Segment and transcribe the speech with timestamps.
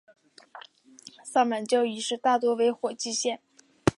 [1.23, 3.37] 萨满教仪式大多会以火献祭。